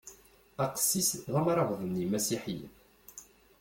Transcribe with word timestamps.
Aqessis 0.63 1.09
d 1.31 1.35
amrabeḍ 1.39 1.81
n 1.85 1.99
yimasiḥiyen. 2.01 2.71